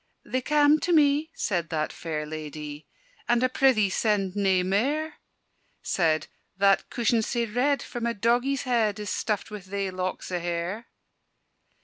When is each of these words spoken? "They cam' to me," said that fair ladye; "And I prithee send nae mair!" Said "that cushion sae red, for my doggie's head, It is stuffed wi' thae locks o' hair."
"They 0.25 0.41
cam' 0.41 0.79
to 0.79 0.91
me," 0.91 1.29
said 1.35 1.69
that 1.69 1.93
fair 1.93 2.25
ladye; 2.25 2.87
"And 3.29 3.43
I 3.43 3.47
prithee 3.49 3.91
send 3.91 4.35
nae 4.35 4.63
mair!" 4.63 5.17
Said 5.83 6.25
"that 6.57 6.89
cushion 6.89 7.21
sae 7.21 7.45
red, 7.45 7.83
for 7.83 8.01
my 8.01 8.13
doggie's 8.13 8.63
head, 8.63 8.97
It 8.97 9.03
is 9.03 9.09
stuffed 9.11 9.51
wi' 9.51 9.59
thae 9.59 9.91
locks 9.91 10.31
o' 10.31 10.39
hair." 10.39 10.87